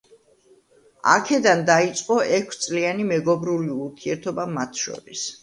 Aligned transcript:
აქედან 1.15 1.61
დაიწყო 1.67 2.17
ექვს 2.39 2.63
წლიანი 2.65 3.07
მეგობრული 3.11 3.71
ურთიერთობა 3.83 4.49
მათ 4.57 4.83
შორის. 4.87 5.29